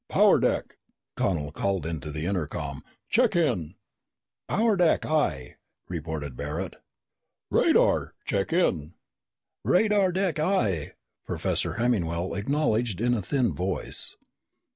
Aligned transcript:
"Power 0.09 0.39
deck," 0.39 0.79
Connel 1.15 1.51
called 1.51 1.85
into 1.85 2.09
the 2.09 2.25
intercom, 2.25 2.83
"check 3.07 3.35
in!" 3.35 3.75
"Power 4.47 4.75
deck, 4.75 5.05
aye!" 5.05 5.57
reported 5.89 6.35
Barret. 6.35 6.75
"Radar 7.51 8.05
deck, 8.07 8.13
check 8.25 8.51
in!" 8.51 8.95
"Radar 9.63 10.11
deck, 10.11 10.39
aye!" 10.39 10.93
Professor 11.27 11.73
Hemmingwell 11.75 12.33
acknowledged 12.33 12.99
in 12.99 13.13
a 13.13 13.21
thin 13.21 13.53
voice. 13.53 14.17